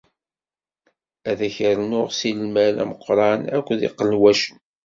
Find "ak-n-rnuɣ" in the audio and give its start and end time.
1.47-2.07